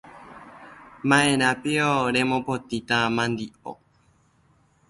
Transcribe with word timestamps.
Ma’erãpio 1.07 1.89
remopotĩta 2.15 2.97
mandi’o. 3.17 3.73